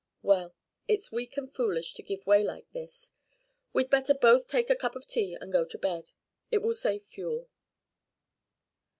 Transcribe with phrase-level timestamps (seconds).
[0.23, 0.55] Well,
[0.87, 3.11] it's weak and foolish to give way like this.
[3.71, 6.09] We'd better both take a cup of tea and go to bed.
[6.49, 7.49] It will save fuel."